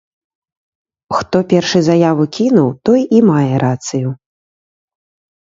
[1.17, 4.09] Хто першы заяву кінуў, той і мае рацыю.